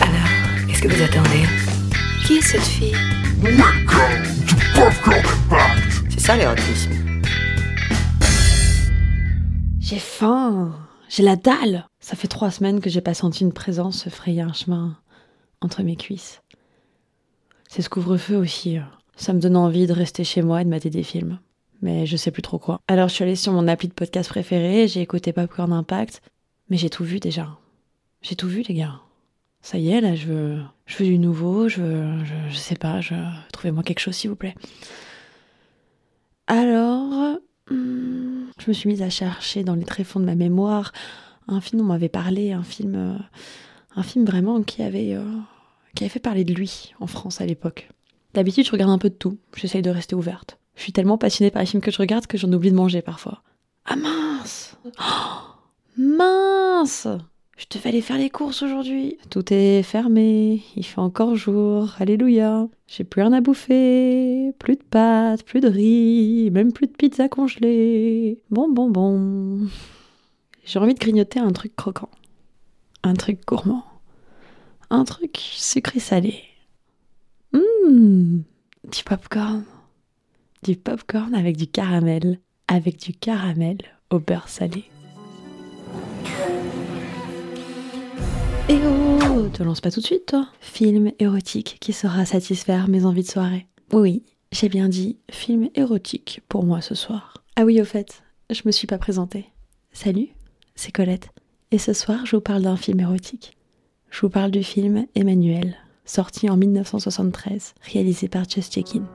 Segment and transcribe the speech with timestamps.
[0.00, 1.44] Alors, qu'est-ce que vous attendez?
[2.26, 2.94] Qui est cette fille?
[6.10, 6.92] C'est ça l'érotisme.
[9.80, 10.74] J'ai faim.
[11.08, 11.86] J'ai la dalle.
[12.00, 14.96] Ça fait trois semaines que j'ai pas senti une présence se frayer un chemin
[15.60, 16.42] entre mes cuisses.
[17.68, 18.76] C'est ce couvre-feu aussi.
[18.78, 18.88] hein.
[19.16, 21.38] Ça me donne envie de rester chez moi et de mater des films.
[21.82, 22.80] Mais je sais plus trop quoi.
[22.88, 26.22] Alors je suis allée sur mon appli de podcast préféré, j'ai écouté Popcorn Impact,
[26.70, 27.58] mais j'ai tout vu déjà.
[28.22, 29.00] J'ai tout vu les gars.
[29.60, 33.00] Ça y est, là, je veux, je veux du nouveau, je veux, je, sais pas,
[33.00, 33.14] je,
[33.52, 34.54] trouvez-moi quelque chose s'il vous plaît.
[36.46, 37.38] Alors,
[37.70, 40.92] hmm, je me suis mise à chercher dans les tréfonds de ma mémoire
[41.48, 43.18] un film dont on m'avait parlé, un film, euh,
[43.96, 45.24] un film vraiment qui avait, euh,
[45.94, 47.88] qui avait fait parler de lui en France à l'époque.
[48.34, 49.38] D'habitude, je regarde un peu de tout.
[49.56, 50.58] J'essaye de rester ouverte.
[50.76, 53.02] Je suis tellement passionnée par les films que je regarde que j'en oublie de manger
[53.02, 53.42] parfois.
[53.86, 55.54] Ah mince Oh,
[55.96, 57.06] Mince
[57.56, 59.18] Je devais aller faire les courses aujourd'hui.
[59.30, 60.62] Tout est fermé.
[60.76, 61.94] Il fait encore jour.
[61.98, 62.68] Alléluia.
[62.86, 64.52] J'ai plus rien à bouffer.
[64.58, 68.42] Plus de pâtes, plus de riz, même plus de pizza congelée.
[68.50, 69.68] Bon, bon, bon.
[70.64, 72.10] J'ai envie de grignoter un truc croquant.
[73.02, 73.84] Un truc gourmand.
[74.90, 76.42] Un truc sucré-salé.
[77.52, 78.42] Hum,
[79.04, 79.64] popcorn.
[80.64, 82.38] Du popcorn avec du caramel.
[82.68, 83.76] Avec du caramel
[84.08, 84.84] au beurre salé.
[88.70, 90.48] Et oh, te lance pas tout de suite, toi.
[90.60, 93.66] Film érotique qui saura satisfaire mes envies de soirée.
[93.92, 97.44] Oui, j'ai bien dit film érotique pour moi ce soir.
[97.56, 99.44] Ah oui, au fait, je me suis pas présentée.
[99.92, 100.28] Salut,
[100.76, 101.28] c'est Colette.
[101.72, 103.54] Et ce soir, je vous parle d'un film érotique.
[104.08, 105.76] Je vous parle du film Emmanuel,
[106.06, 109.06] sorti en 1973, réalisé par Just Check-in.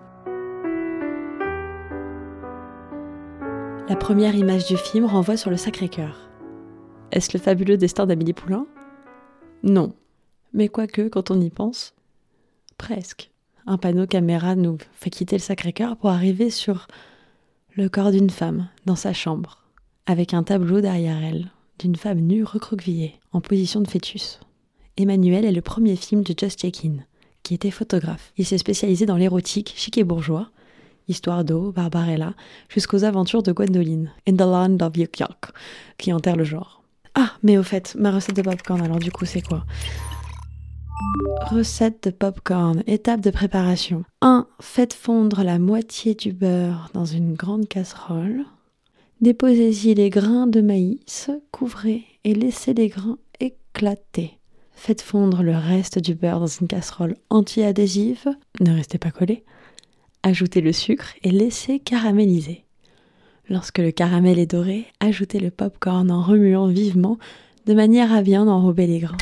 [3.90, 6.30] La première image du film renvoie sur le Sacré-Cœur.
[7.12, 8.68] Est-ce le fabuleux destin d'Amélie Poulain?
[9.64, 9.95] Non.
[10.54, 11.95] Mais quoique, quand on y pense,
[12.78, 13.32] presque.
[13.66, 16.86] Un panneau caméra nous fait quitter le Sacré-Cœur pour arriver sur
[17.76, 19.64] le corps d'une femme dans sa chambre,
[20.05, 21.48] avec un tableau derrière elle,
[21.80, 24.39] d'une femme nue recroquevillée, en position de fœtus.
[24.98, 26.98] Emmanuel est le premier film de Just Check-in,
[27.42, 28.33] qui était photographe.
[28.38, 30.52] Il s'est spécialisé dans l'érotique chic et bourgeois,
[31.09, 32.36] Histoire d'eau, Barbarella,
[32.70, 35.52] jusqu'aux aventures de Gwendoline, In the Land of Yuck Yuck,
[35.97, 36.83] qui enterre le genre.
[37.15, 39.65] Ah, mais au fait, ma recette de popcorn, alors du coup, c'est quoi?
[41.49, 44.03] Recette de popcorn, étape de préparation.
[44.21, 44.45] 1.
[44.61, 48.45] Faites fondre la moitié du beurre dans une grande casserole.
[49.19, 54.37] Déposez-y les grains de maïs, couvrez et laissez les grains éclater.
[54.73, 58.30] Faites fondre le reste du beurre dans une casserole anti-adhésive,
[58.61, 59.43] ne restez pas collé.
[60.21, 62.65] Ajoutez le sucre et laissez caraméliser.
[63.47, 67.17] Lorsque le caramel est doré, ajoutez le popcorn en remuant vivement
[67.65, 69.17] de manière à bien enrober les grains.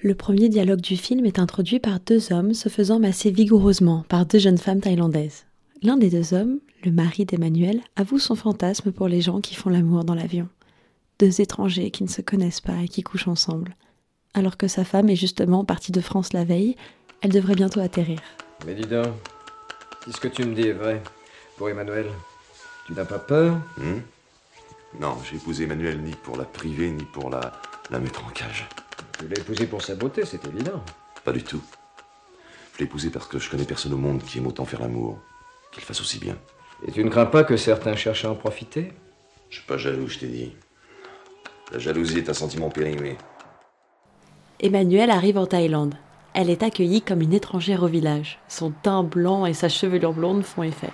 [0.00, 4.26] Le premier dialogue du film est introduit par deux hommes se faisant masser vigoureusement par
[4.26, 5.44] deux jeunes femmes thaïlandaises.
[5.82, 9.70] L'un des deux hommes, le mari d'Emmanuel, avoue son fantasme pour les gens qui font
[9.70, 10.48] l'amour dans l'avion.
[11.18, 13.76] Deux étrangers qui ne se connaissent pas et qui couchent ensemble.
[14.34, 16.76] Alors que sa femme est justement partie de France la veille,
[17.22, 18.20] elle devrait bientôt atterrir.
[18.66, 19.14] Mais dis donc,
[20.04, 21.02] si ce que tu me dis est vrai,
[21.56, 22.06] pour Emmanuel,
[22.86, 24.00] tu n'as pas peur Hmm?
[25.00, 27.52] Non, j'ai épousé Emmanuel ni pour la priver, ni pour la,
[27.90, 28.66] la mettre en cage.
[29.18, 30.82] Tu l'as épousé pour sa beauté, c'est évident.
[31.24, 31.62] Pas du tout.
[32.74, 35.18] Je l'ai épousée parce que je connais personne au monde qui aime autant faire l'amour,
[35.72, 36.36] qu'il fasse aussi bien.
[36.86, 38.92] Et tu ne crains pas que certains cherchent à en profiter?
[39.48, 40.52] Je suis pas jaloux, je t'ai dit.
[41.72, 43.16] La jalousie est un sentiment périmé.
[44.58, 45.94] Emmanuelle arrive en Thaïlande.
[46.32, 48.38] Elle est accueillie comme une étrangère au village.
[48.46, 50.92] Son teint blanc et sa chevelure blonde font effet.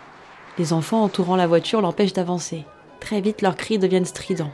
[0.58, 2.64] Les enfants entourant la voiture l'empêchent d'avancer.
[3.00, 4.52] Très vite, leurs cris deviennent stridents.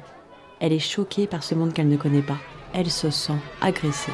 [0.59, 2.39] Elle est choquée par ce monde qu'elle ne connaît pas.
[2.75, 4.13] Elle se sent agressée.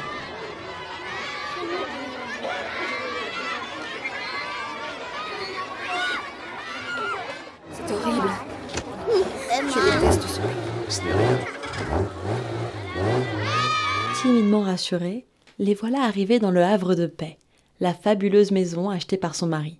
[7.72, 8.28] C'est horrible.
[9.50, 10.42] Je déteste ça.
[10.88, 11.38] Ce n'est rien.
[14.20, 15.24] Timidement rassurée,
[15.58, 17.38] les voilà arrivés dans le Havre de Paix,
[17.80, 19.78] la fabuleuse maison achetée par son mari.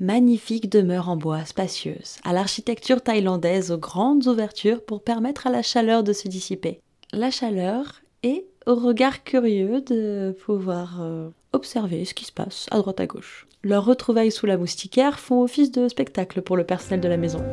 [0.00, 5.62] Magnifique demeure en bois spacieuse, à l'architecture thaïlandaise aux grandes ouvertures pour permettre à la
[5.62, 6.80] chaleur de se dissiper.
[7.12, 12.78] La chaleur et au regard curieux de pouvoir euh, observer ce qui se passe à
[12.78, 13.46] droite à gauche.
[13.64, 17.44] Leurs retrouvailles sous la moustiquaire font office de spectacle pour le personnel de la maison.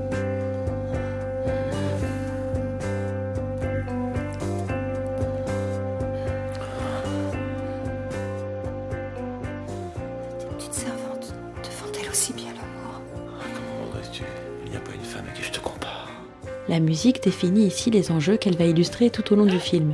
[16.86, 19.94] Musique définit ici les enjeux qu'elle va illustrer tout au long du film.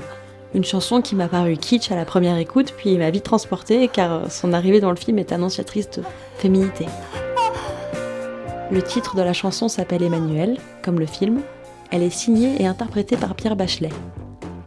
[0.54, 4.30] Une chanson qui m'a paru kitsch à la première écoute, puis m'a vite transportée car
[4.30, 6.04] son arrivée dans le film est annonciatrice de
[6.38, 6.86] féminité.
[8.70, 11.42] Le titre de la chanson s'appelle Emmanuel, comme le film.
[11.90, 13.90] Elle est signée et interprétée par Pierre Bachelet.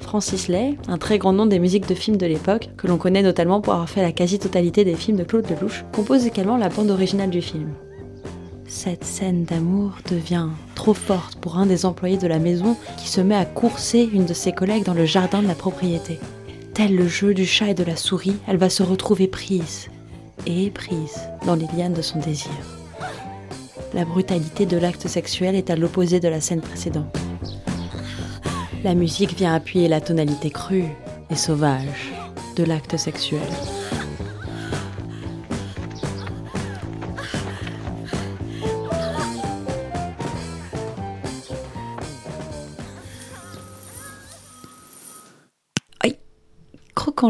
[0.01, 3.23] Francis Lay, un très grand nom des musiques de films de l'époque, que l'on connaît
[3.23, 6.91] notamment pour avoir fait la quasi-totalité des films de Claude Lelouch, compose également la bande
[6.91, 7.71] originale du film.
[8.67, 13.21] Cette scène d'amour devient trop forte pour un des employés de la maison qui se
[13.21, 16.19] met à courser une de ses collègues dans le jardin de la propriété.
[16.73, 19.89] Tel le jeu du chat et de la souris, elle va se retrouver prise
[20.47, 22.51] et prise dans les lianes de son désir.
[23.93, 27.17] La brutalité de l'acte sexuel est à l'opposé de la scène précédente.
[28.83, 30.89] La musique vient appuyer la tonalité crue
[31.31, 32.13] et sauvage
[32.57, 33.41] de l'acte sexuel.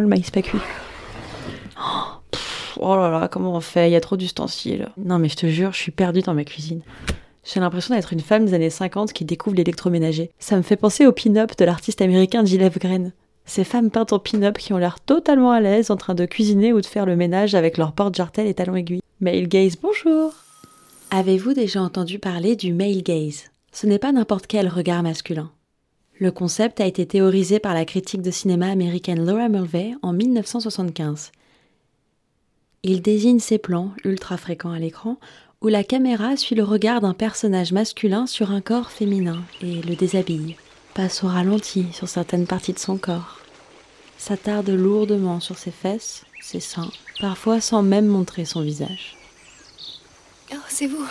[0.00, 0.58] Le maïs pas cuit.
[1.79, 3.88] Oh, pff, oh là là, comment on fait?
[3.88, 4.88] Il y a trop d'ustensiles.
[4.96, 6.82] Non mais je te jure, je suis perdue dans ma cuisine.
[7.44, 10.31] J'ai l'impression d'être une femme des années 50 qui découvre l'électroménager.
[10.38, 13.12] Ça me fait penser au pin-up de l'artiste américain Jill Green.
[13.44, 16.73] Ces femmes peintes en pin-up qui ont l'air totalement à l'aise en train de cuisiner
[16.73, 19.02] ou de faire le ménage avec leurs porte-jartelles et talons aiguilles.
[19.20, 20.32] Male gaze, bonjour
[21.11, 25.50] Avez-vous déjà entendu parler du male gaze Ce n'est pas n'importe quel regard masculin.
[26.20, 31.32] Le concept a été théorisé par la critique de cinéma américaine Laura Mulvey en 1975.
[32.84, 35.19] Il désigne ces plans, ultra fréquents à l'écran,
[35.61, 39.96] où la caméra suit le regard d'un personnage masculin sur un corps féminin et le
[39.96, 40.56] déshabille,
[40.94, 43.40] passe au ralenti sur certaines parties de son corps,
[44.17, 49.17] s'attarde lourdement sur ses fesses, ses seins, parfois sans même montrer son visage.
[50.52, 51.06] Oh, c'est vous.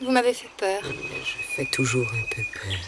[0.00, 0.82] Vous m'avez fait peur.
[0.84, 2.78] Je fais toujours un peu peur.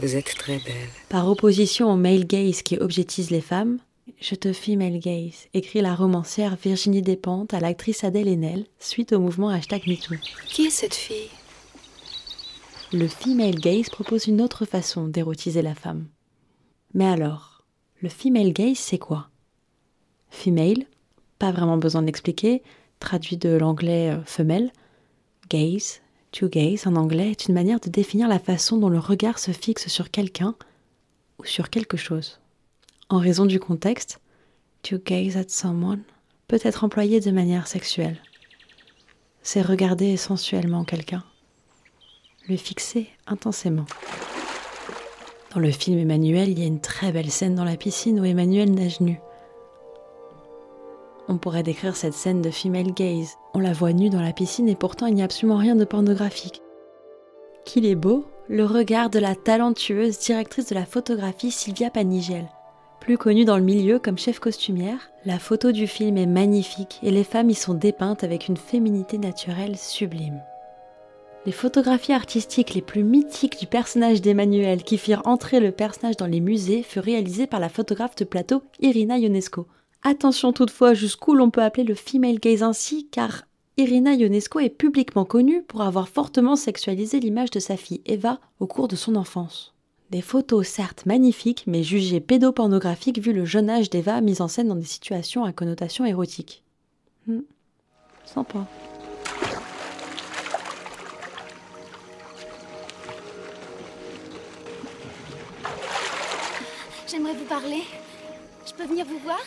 [0.00, 0.88] Vous êtes très belle.
[1.10, 3.78] Par opposition au male gaze qui objectise les femmes,
[4.20, 9.20] je te female gaze, écrit la romancière Virginie Despentes à l'actrice Adèle Haenel suite au
[9.20, 10.14] mouvement hashtag MeToo.
[10.46, 11.28] Qui est cette fille?
[12.92, 16.06] Le female gaze propose une autre façon d'érotiser la femme.
[16.94, 17.62] Mais alors,
[18.00, 19.28] le female gaze, c'est quoi?
[20.30, 20.86] Female,
[21.38, 22.62] pas vraiment besoin d'expliquer,
[23.00, 24.72] traduit de l'anglais euh, femelle.
[25.50, 26.00] Gaze,
[26.32, 29.50] to gaze en anglais, est une manière de définir la façon dont le regard se
[29.50, 30.54] fixe sur quelqu'un
[31.38, 32.40] ou sur quelque chose.
[33.08, 34.20] En raison du contexte,
[34.82, 36.02] to gaze at someone
[36.48, 38.20] peut être employé de manière sexuelle.
[39.42, 41.24] C'est regarder sensuellement quelqu'un,
[42.48, 43.86] le fixer intensément.
[45.54, 48.24] Dans le film Emmanuel, il y a une très belle scène dans la piscine où
[48.24, 49.18] Emmanuel nage nu.
[51.30, 53.38] On pourrait décrire cette scène de female gaze.
[53.54, 55.84] On la voit nue dans la piscine et pourtant il n'y a absolument rien de
[55.84, 56.60] pornographique.
[57.64, 62.48] Qu'il est beau, le regard de la talentueuse directrice de la photographie Sylvia Panigel.
[62.98, 67.12] Plus connue dans le milieu comme chef costumière, la photo du film est magnifique et
[67.12, 70.40] les femmes y sont dépeintes avec une féminité naturelle sublime.
[71.46, 76.26] Les photographies artistiques les plus mythiques du personnage d'Emmanuel qui firent entrer le personnage dans
[76.26, 79.68] les musées furent réalisées par la photographe de plateau Irina Ionesco.
[80.02, 83.42] Attention toutefois jusqu'où l'on peut appeler le female gaze ainsi, car
[83.76, 88.66] Irina Ionesco est publiquement connue pour avoir fortement sexualisé l'image de sa fille Eva au
[88.66, 89.74] cours de son enfance.
[90.10, 94.68] Des photos certes magnifiques, mais jugées pédopornographiques vu le jeune âge d'Eva mise en scène
[94.68, 96.64] dans des situations à connotation érotique.
[97.26, 97.40] Hmm.
[98.24, 98.66] Sympa.
[107.06, 107.82] J'aimerais vous parler.
[108.66, 109.40] Je peux venir vous voir?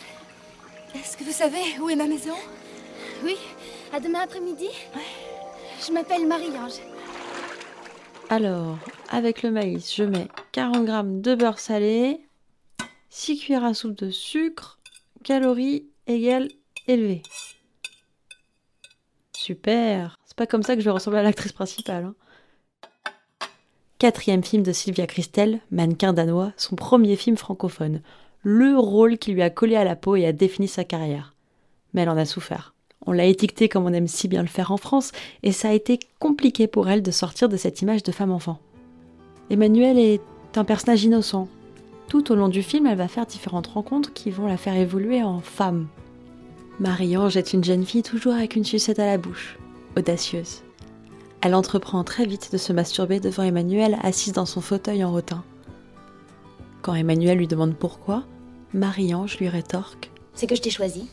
[0.94, 2.34] Est-ce que vous savez où est ma maison
[3.24, 3.36] Oui,
[3.92, 4.68] à demain après-midi
[5.86, 6.80] Je m'appelle Marie-Ange.
[8.28, 8.78] Alors,
[9.10, 12.20] avec le maïs, je mets 40 g de beurre salé,
[13.10, 14.78] 6 cuillères à soupe de sucre,
[15.24, 16.48] calories égale
[16.86, 17.22] élevé.
[19.36, 22.04] Super C'est pas comme ça que je vais ressembler à l'actrice principale.
[22.04, 22.14] hein.
[23.98, 28.00] Quatrième film de Sylvia Christel, Mannequin danois, son premier film francophone.
[28.46, 31.34] Le rôle qui lui a collé à la peau et a défini sa carrière.
[31.94, 32.74] Mais elle en a souffert.
[33.06, 35.72] On l'a étiquetée comme on aime si bien le faire en France, et ça a
[35.72, 38.58] été compliqué pour elle de sortir de cette image de femme-enfant.
[39.48, 40.20] Emmanuel est
[40.56, 41.48] un personnage innocent.
[42.08, 45.22] Tout au long du film, elle va faire différentes rencontres qui vont la faire évoluer
[45.22, 45.86] en femme.
[46.80, 49.58] Marie-Ange est une jeune fille toujours avec une sucette à la bouche,
[49.96, 50.62] audacieuse.
[51.40, 55.44] Elle entreprend très vite de se masturber devant Emmanuel assise dans son fauteuil en rotin.
[56.82, 58.24] Quand Emmanuel lui demande pourquoi,
[58.74, 61.06] Marie-Ange lui rétorque C'est que je t'ai choisi.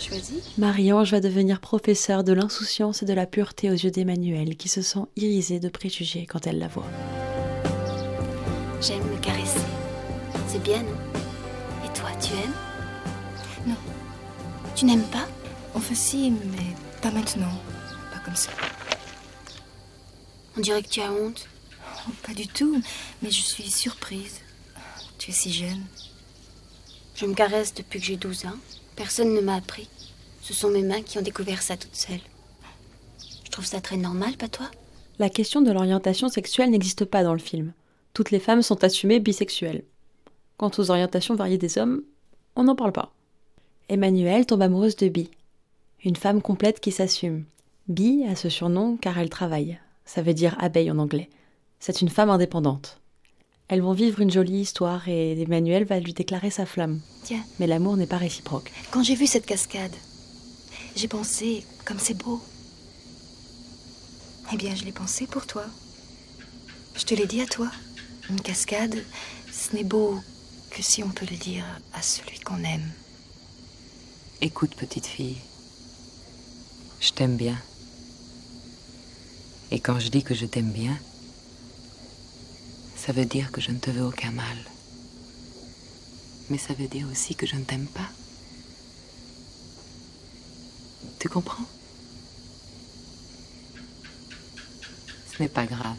[0.00, 0.40] choisi?
[0.56, 4.80] Marie-Ange va devenir professeure de l'insouciance et de la pureté aux yeux d'Emmanuel, qui se
[4.80, 6.86] sent irisé de préjugés quand elle la voit.
[8.80, 9.58] J'aime me caresser.
[10.46, 10.96] C'est bien, non?
[11.84, 12.54] Et toi, tu aimes?
[13.66, 13.76] Non.
[14.76, 15.26] Tu n'aimes pas?
[15.74, 17.50] Enfin si, mais pas maintenant.
[18.12, 18.52] Pas comme ça.
[20.56, 21.48] On dirait que tu as honte.
[22.06, 22.80] Oh, pas du tout,
[23.22, 24.36] mais je suis surprise.
[25.18, 25.82] Tu es si jeune.
[27.14, 28.58] Je me caresse depuis que j'ai 12 ans.
[28.96, 29.88] Personne ne m'a appris.
[30.42, 32.20] Ce sont mes mains qui ont découvert ça toutes seules.
[33.44, 34.70] Je trouve ça très normal, pas toi?
[35.18, 37.72] La question de l'orientation sexuelle n'existe pas dans le film.
[38.14, 39.84] Toutes les femmes sont assumées bisexuelles.
[40.56, 42.02] Quant aux orientations variées des hommes,
[42.56, 43.12] on n'en parle pas.
[43.88, 45.30] Emmanuelle tombe amoureuse de Bi,
[46.04, 47.44] une femme complète qui s'assume.
[47.86, 49.78] Bi a ce surnom car elle travaille.
[50.04, 51.30] Ça veut dire abeille en anglais.
[51.78, 53.00] C'est une femme indépendante.
[53.68, 57.00] Elles vont vivre une jolie histoire et Emmanuel va lui déclarer sa flamme.
[57.24, 58.70] Tiens, Mais l'amour n'est pas réciproque.
[58.90, 59.94] quand j'ai vu cette cascade,
[60.96, 62.40] j'ai pensé comme c'est beau.
[64.52, 65.64] Eh bien, je l'ai pensé pour toi.
[66.94, 67.70] Je te l'ai dit à toi.
[68.28, 69.02] Une cascade,
[69.50, 70.18] ce n'est beau
[70.70, 72.92] que si on peut le dire à celui qu'on aime.
[74.42, 75.38] Écoute, petite fille.
[77.00, 77.56] Je t'aime bien.
[79.70, 80.96] Et quand je dis que je t'aime bien,
[83.04, 84.56] ça veut dire que je ne te veux aucun mal.
[86.48, 88.08] Mais ça veut dire aussi que je ne t'aime pas.
[91.18, 91.64] Tu comprends?
[95.30, 95.98] Ce n'est pas grave.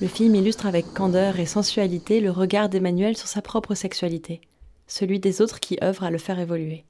[0.00, 4.40] Le film illustre avec candeur et sensualité le regard d'Emmanuel sur sa propre sexualité,
[4.88, 6.84] celui des autres qui œuvrent à le faire évoluer.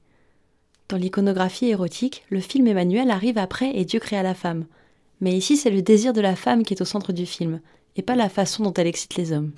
[0.89, 4.65] Dans l'iconographie érotique, le film Emmanuel arrive après et Dieu créa la femme.
[5.21, 7.61] Mais ici, c'est le désir de la femme qui est au centre du film,
[7.97, 9.51] et pas la façon dont elle excite les hommes.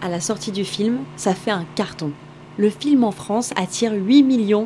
[0.00, 2.12] À la sortie du film, ça fait un carton.
[2.58, 4.22] Le film en France attire 8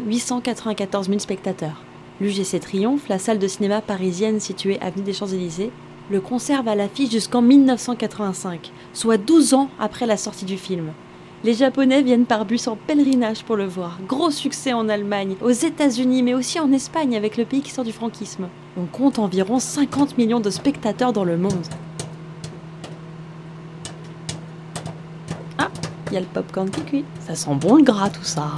[0.06, 1.82] 894 000 spectateurs.
[2.20, 5.70] L'UGC Triomphe, la salle de cinéma parisienne située avenue des Champs-Élysées,
[6.10, 10.92] le conserve à l'affiche jusqu'en 1985, soit 12 ans après la sortie du film.
[11.42, 13.98] Les Japonais viennent par bus en pèlerinage pour le voir.
[14.06, 17.84] Gros succès en Allemagne, aux États-Unis, mais aussi en Espagne avec le pays qui sort
[17.84, 18.48] du franquisme.
[18.76, 21.66] On compte environ 50 millions de spectateurs dans le monde.
[25.56, 25.70] Ah,
[26.08, 27.04] il y a le popcorn qui cuit.
[27.26, 28.50] Ça sent bon le gras tout ça.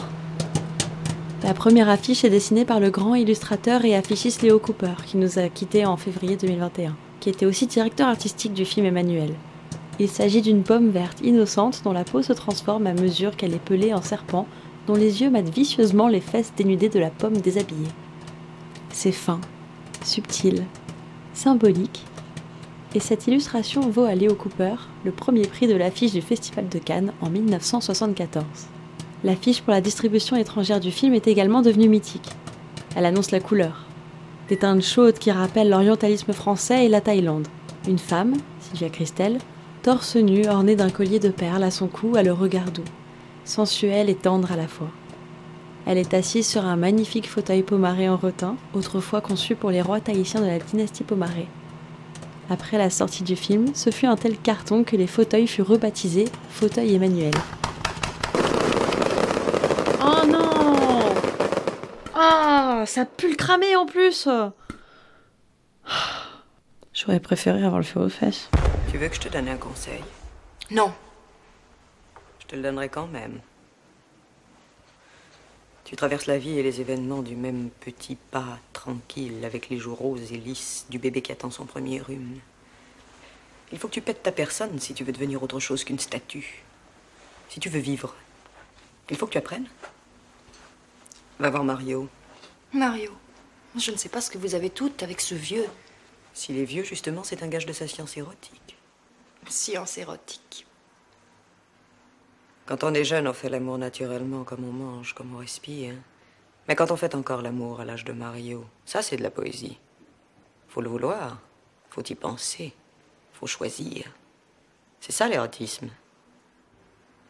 [1.44, 5.38] La première affiche est dessinée par le grand illustrateur et affichiste Léo Cooper, qui nous
[5.38, 9.34] a quittés en février 2021, qui était aussi directeur artistique du film Emmanuel.
[10.02, 13.64] Il s'agit d'une pomme verte innocente dont la peau se transforme à mesure qu'elle est
[13.64, 14.48] pelée en serpent,
[14.88, 17.86] dont les yeux matent vicieusement les fesses dénudées de la pomme déshabillée.
[18.90, 19.40] C'est fin,
[20.04, 20.64] subtil,
[21.34, 22.02] symbolique,
[22.96, 26.80] et cette illustration vaut à Léo Cooper le premier prix de l'affiche du Festival de
[26.80, 28.44] Cannes en 1974.
[29.22, 32.28] L'affiche pour la distribution étrangère du film est également devenue mythique.
[32.96, 33.86] Elle annonce la couleur.
[34.48, 37.46] Des teintes chaudes qui rappellent l'orientalisme français et la Thaïlande.
[37.86, 39.38] Une femme, Sylvia Christel,
[39.82, 42.84] torse nu ornée d'un collier de perles à son cou a le regard doux,
[43.44, 44.90] sensuel et tendre à la fois.
[45.86, 50.00] Elle est assise sur un magnifique fauteuil pomaré en rotin, autrefois conçu pour les rois
[50.00, 51.48] tahitiens de la dynastie Pomaré.
[52.48, 56.26] Après la sortie du film, ce fut un tel carton que les fauteuils furent rebaptisés
[56.50, 57.34] Fauteuil Emmanuel.
[60.00, 61.00] Oh non
[62.14, 64.28] Ah, ça pue le cramer en plus
[66.92, 68.48] J'aurais préféré avoir le feu aux fesses.
[68.92, 70.04] Tu veux que je te donne un conseil?
[70.70, 70.92] Non,
[72.40, 73.40] Je te le donnerai quand même.
[75.84, 79.94] Tu traverses la vie et les événements du même petit pas, tranquille, avec les joues
[79.94, 82.38] roses et lisses du bébé qui attend son premier rhume.
[83.72, 86.62] Il faut que tu pètes ta personne si tu veux devenir autre chose qu'une statue.
[87.48, 88.14] Si tu veux vivre,
[89.08, 89.68] il faut que tu apprennes.
[91.38, 92.10] Va voir Mario.
[92.74, 93.12] Mario.
[93.74, 95.66] Je ne sais pas ce que vous avez toutes avec ce vieux.
[96.34, 98.71] S'il est vieux, justement, c'est un gage de sa science érotique.
[99.48, 100.66] Science érotique.
[102.66, 105.94] Quand on est jeune, on fait l'amour naturellement, comme on mange, comme on respire.
[106.68, 109.78] Mais quand on fait encore l'amour à l'âge de Mario, ça c'est de la poésie.
[110.68, 111.40] Faut le vouloir,
[111.90, 112.72] faut y penser,
[113.32, 114.04] faut choisir.
[115.00, 115.90] C'est ça l'érotisme.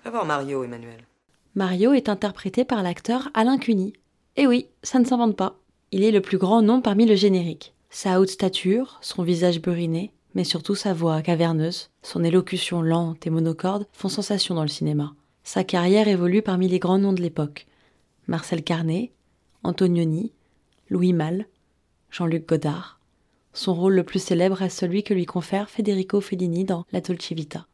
[0.04, 1.04] Va voir Mario, Emmanuel.
[1.54, 3.95] Mario est interprété par l'acteur Alain Cuny.
[4.37, 5.59] Et oui, ça ne s'invente pas.
[5.90, 7.75] Il est le plus grand nom parmi le générique.
[7.90, 13.31] Sa haute stature, son visage buriné, mais surtout sa voix caverneuse, son élocution lente et
[13.31, 15.15] monocorde font sensation dans le cinéma.
[15.45, 17.67] Sa carrière évolue parmi les grands noms de l'époque.
[18.29, 19.11] Marcel Carnet,
[19.65, 20.33] Antonioni,
[20.89, 21.47] Louis Malle,
[22.11, 23.01] Jean-Luc Godard.
[23.53, 27.33] Son rôle le plus célèbre est celui que lui confère Federico Fellini dans La Dolce
[27.33, 27.67] Vita.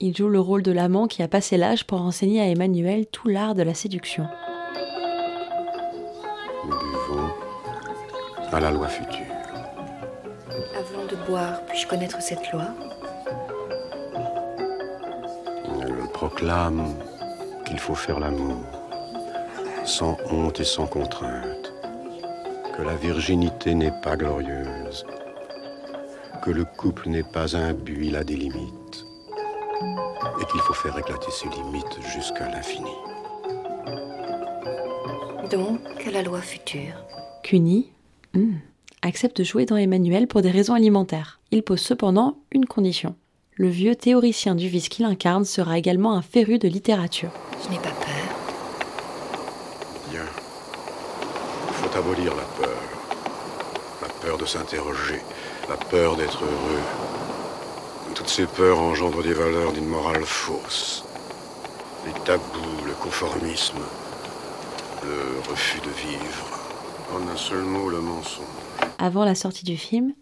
[0.00, 3.28] Il joue le rôle de l'amant qui a passé l'âge pour enseigner à Emmanuel tout
[3.28, 4.26] l'art de la séduction.
[8.52, 9.33] À la loi future.
[11.26, 12.66] Boire, puis-je connaître cette loi?
[15.82, 16.94] Elle proclame
[17.64, 18.64] qu'il faut faire l'amour,
[19.84, 21.72] sans honte et sans contrainte,
[22.76, 25.06] que la virginité n'est pas glorieuse,
[26.42, 29.06] que le couple n'est pas un buis à des limites,
[30.40, 32.92] et qu'il faut faire éclater ces limites jusqu'à l'infini.
[35.50, 36.94] Donc, à la loi future.
[37.42, 37.90] Cuny?
[38.34, 38.56] Hmm,
[39.04, 41.40] accepte de jouer dans Emmanuel pour des raisons alimentaires.
[41.50, 43.14] Il pose cependant une condition.
[43.56, 47.30] Le vieux théoricien du vice qu'il incarne sera également un féru de littérature.
[47.62, 49.40] Je n'ai pas peur.
[50.10, 50.24] Bien.
[51.68, 52.82] Il faut abolir la peur.
[54.02, 55.20] La peur de s'interroger,
[55.68, 56.80] la peur d'être heureux.
[58.14, 61.04] Toutes ces peurs engendrent des valeurs d'une morale fausse.
[62.06, 63.78] Les tabous, le conformisme,
[65.04, 66.48] le refus de vivre.
[67.14, 68.44] En un seul mot, le mensonge.
[69.04, 70.14] Avant la sortie du film,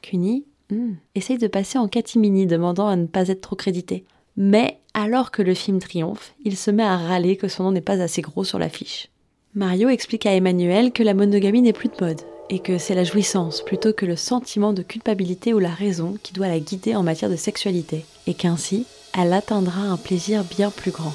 [0.00, 4.06] Cuny hmm, essaye de passer en catimini, demandant à ne pas être trop crédité.
[4.34, 7.82] Mais alors que le film triomphe, il se met à râler que son nom n'est
[7.82, 9.10] pas assez gros sur l'affiche.
[9.54, 13.04] Mario explique à Emmanuel que la monogamie n'est plus de mode et que c'est la
[13.04, 17.02] jouissance plutôt que le sentiment de culpabilité ou la raison qui doit la guider en
[17.02, 18.86] matière de sexualité et qu'ainsi
[19.18, 21.12] elle atteindra un plaisir bien plus grand.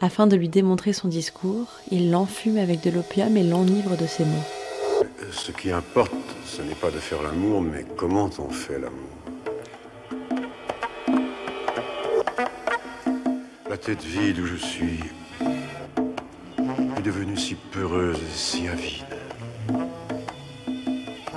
[0.00, 4.24] Afin de lui démontrer son discours, il l'enfume avec de l'opium et l'enivre de ses
[4.24, 4.59] mots.
[5.32, 6.12] Ce qui importe,
[6.44, 9.10] ce n'est pas de faire l'amour, mais comment on fait l'amour.
[13.68, 15.00] La tête vide où je suis
[16.96, 19.04] est devenue si peureuse et si avide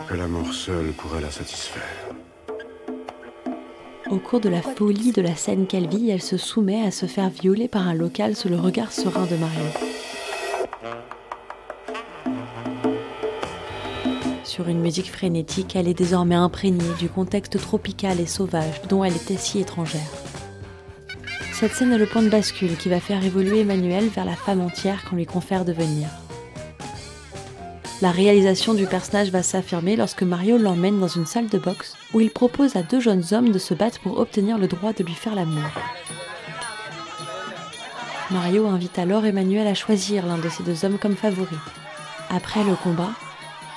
[0.08, 1.82] que la mort seule pourrait la satisfaire.
[4.10, 7.06] Au cours de la folie de la scène qu'elle vit, elle se soumet à se
[7.06, 10.03] faire violer par un local sous le regard serein de Mario.
[14.54, 19.16] Sur une musique frénétique, elle est désormais imprégnée du contexte tropical et sauvage dont elle
[19.16, 20.08] était si étrangère.
[21.54, 24.62] Cette scène est le point de bascule qui va faire évoluer Emmanuel vers la femme
[24.62, 26.08] entière qu'on lui confère devenir.
[28.04, 32.22] La réalisation du personnage va s'affirmer lorsque Mario l'emmène dans une salle de boxe où
[32.22, 35.16] il propose à deux jeunes hommes de se battre pour obtenir le droit de lui
[35.16, 35.64] faire l'amour.
[38.30, 41.58] Mario invite alors Emmanuel à choisir l'un de ces deux hommes comme favori.
[42.30, 43.14] Après le combat,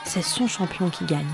[0.07, 1.25] c'est son champion qui gagne.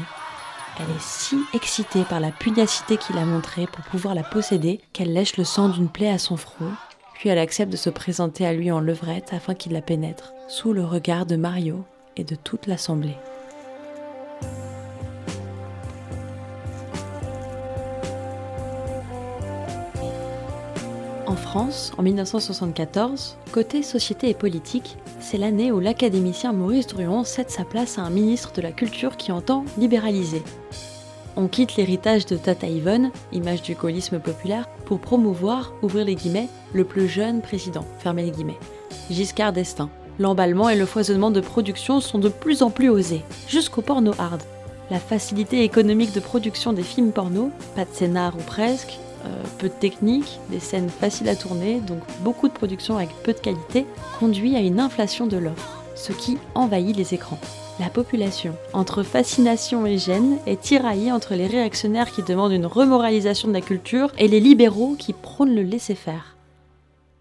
[0.78, 5.12] Elle est si excitée par la pugnacité qu'il a montrée pour pouvoir la posséder qu'elle
[5.12, 6.72] lèche le sang d'une plaie à son front,
[7.14, 10.72] puis elle accepte de se présenter à lui en levrette afin qu'il la pénètre, sous
[10.72, 11.84] le regard de Mario
[12.16, 13.16] et de toute l'assemblée.
[21.26, 24.96] En France, en 1974, côté société et politique,
[25.32, 29.16] c'est l'année où l'académicien Maurice Druon cède sa place à un ministre de la Culture
[29.16, 30.42] qui entend libéraliser.
[31.36, 36.50] On quitte l'héritage de Tata Yvonne, image du gaullisme populaire, pour promouvoir, ouvrir les guillemets,
[36.74, 38.58] le plus jeune président, fermez les guillemets,
[39.10, 39.88] Giscard d'Estaing.
[40.18, 44.42] L'emballement et le foisonnement de production sont de plus en plus osés, jusqu'au porno hard.
[44.90, 48.98] La facilité économique de production des films porno, pas de scénar ou presque,
[49.58, 53.38] peu de technique, des scènes faciles à tourner, donc beaucoup de production avec peu de
[53.38, 53.86] qualité,
[54.18, 57.38] conduit à une inflation de l'offre, ce qui envahit les écrans.
[57.80, 63.48] La population, entre fascination et gêne, est tiraillée entre les réactionnaires qui demandent une remoralisation
[63.48, 66.36] de la culture et les libéraux qui prônent le laisser-faire.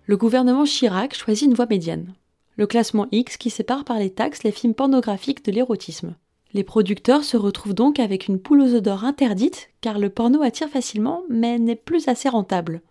[0.06, 2.14] Le gouvernement Chirac choisit une voie médiane,
[2.58, 6.16] le classement X qui sépare par les taxes les films pornographiques de l'érotisme.
[6.54, 10.70] Les producteurs se retrouvent donc avec une poule aux d'or interdite, car le porno attire
[10.70, 12.82] facilement, mais n'est plus assez rentable.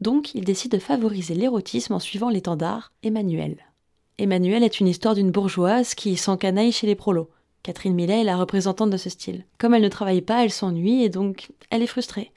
[0.00, 3.56] Donc, ils décident de favoriser l'érotisme en suivant l'étendard Emmanuel.
[4.18, 7.28] Emmanuel est une histoire d'une bourgeoise qui s'encanaille chez les prolos.
[7.62, 9.44] Catherine Millet est la représentante de ce style.
[9.58, 12.30] Comme elle ne travaille pas, elle s'ennuie et donc elle est frustrée.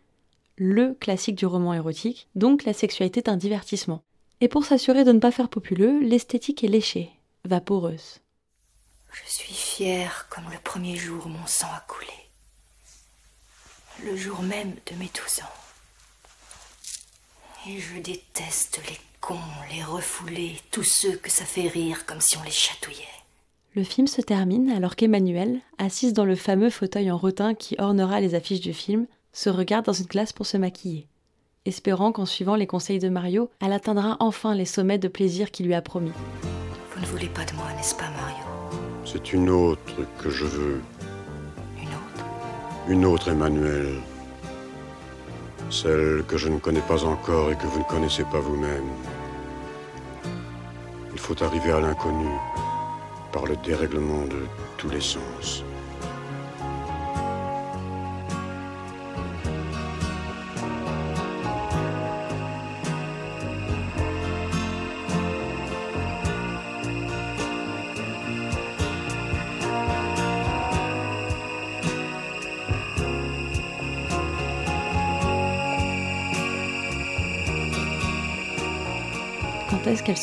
[0.58, 4.02] Le classique du roman érotique, donc la sexualité est un divertissement.
[4.42, 7.12] Et pour s'assurer de ne pas faire populeux, l'esthétique est léchée,
[7.46, 8.22] vaporeuse.
[9.12, 12.08] Je suis fière comme le premier jour où mon sang a coulé.
[14.04, 15.58] Le jour même de mes douze ans.
[17.70, 19.40] Et je déteste les cons,
[19.72, 23.04] les refoulés, tous ceux que ça fait rire comme si on les chatouillait.
[23.76, 28.22] Le film se termine alors qu'Emmanuel, assise dans le fameux fauteuil en rotin qui ornera
[28.22, 31.08] les affiches du film, se regarde dans une glace pour se maquiller,
[31.66, 35.68] espérant qu'en suivant les conseils de Mario, elle atteindra enfin les sommets de plaisir qu'il
[35.68, 36.14] lui a promis.
[36.96, 38.57] Vous ne voulez pas de moi, n'est-ce pas, Mario?
[39.10, 40.82] C'est une autre que je veux.
[41.78, 44.02] Une Une autre Emmanuel.
[45.70, 48.90] Celle que je ne connais pas encore et que vous ne connaissez pas vous-même.
[51.14, 52.28] Il faut arriver à l'inconnu
[53.32, 54.42] par le dérèglement de
[54.78, 55.64] tous les sens.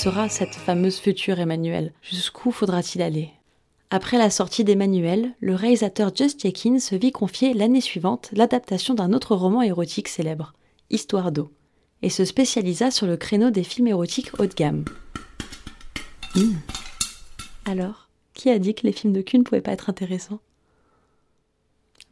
[0.05, 1.95] Sera cette fameuse future Emmanuel.
[2.03, 3.31] Jusqu'où faudra-t-il aller?
[3.89, 9.15] Après la sortie d'Emmanuel, le réalisateur Just Jekin se vit confier l'année suivante l'adaptation d'un
[9.15, 10.53] autre roman érotique célèbre,
[10.91, 11.51] Histoire d'eau,
[12.03, 14.85] et se spécialisa sur le créneau des films érotiques haut de gamme.
[16.35, 16.53] Hmm.
[17.65, 20.41] Alors, qui a dit que les films de cul ne pouvaient pas être intéressants?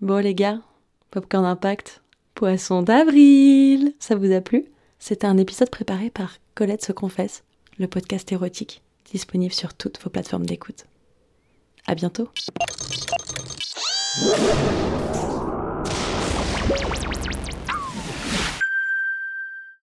[0.00, 0.62] Bon les gars,
[1.10, 2.00] Popcorn Impact,
[2.34, 4.64] Poisson d'avril Ça vous a plu?
[4.98, 7.44] C'était un épisode préparé par Colette se confesse,
[7.86, 10.86] podcast érotique, disponible sur toutes vos plateformes d'écoute.
[11.86, 12.28] À bientôt.